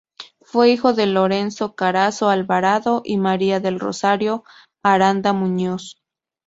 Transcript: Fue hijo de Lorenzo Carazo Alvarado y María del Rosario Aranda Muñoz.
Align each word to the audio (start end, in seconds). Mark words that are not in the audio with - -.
Fue 0.41 0.71
hijo 0.71 0.93
de 0.93 1.05
Lorenzo 1.05 1.75
Carazo 1.75 2.29
Alvarado 2.29 3.03
y 3.05 3.17
María 3.17 3.59
del 3.59 3.79
Rosario 3.79 4.43
Aranda 4.83 5.31
Muñoz. 5.31 6.01